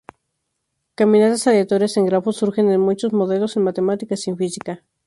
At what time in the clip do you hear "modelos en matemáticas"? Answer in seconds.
3.13-4.25